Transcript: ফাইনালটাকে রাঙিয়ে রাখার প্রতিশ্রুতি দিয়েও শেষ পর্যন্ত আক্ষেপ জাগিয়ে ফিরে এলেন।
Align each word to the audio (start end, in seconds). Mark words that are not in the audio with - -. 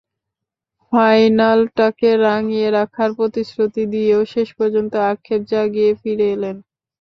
ফাইনালটাকে 0.93 2.09
রাঙিয়ে 2.23 2.67
রাখার 2.77 3.09
প্রতিশ্রুতি 3.17 3.83
দিয়েও 3.93 4.21
শেষ 4.33 4.47
পর্যন্ত 4.59 4.93
আক্ষেপ 5.11 5.41
জাগিয়ে 5.51 5.91
ফিরে 6.01 6.27
এলেন। 6.35 6.55